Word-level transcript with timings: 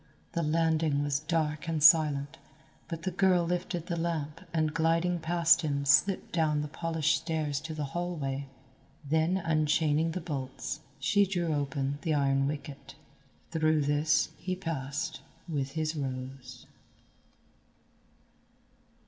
The 0.31 0.41
landing 0.41 1.03
was 1.03 1.19
dark 1.19 1.67
and 1.67 1.83
silent, 1.83 2.39
but 2.87 3.03
the 3.03 3.11
girl 3.11 3.45
lifted 3.45 3.85
the 3.85 3.95
lamp 3.99 4.41
and 4.51 4.73
gliding 4.73 5.19
past 5.19 5.61
him 5.61 5.85
slipped 5.85 6.31
down 6.31 6.63
the 6.63 6.67
polished 6.67 7.17
stairs 7.17 7.59
to 7.61 7.75
the 7.75 7.83
hallway. 7.93 8.49
Then 9.07 9.37
unchaining 9.37 10.13
the 10.13 10.19
bolts, 10.19 10.79
she 10.97 11.27
drew 11.27 11.53
open 11.53 11.99
the 12.01 12.15
iron 12.15 12.47
wicket. 12.47 12.95
Through 13.51 13.81
this 13.81 14.29
he 14.37 14.55
passed 14.55 15.21
with 15.47 15.73
his 15.73 15.95
rose. 15.95 16.65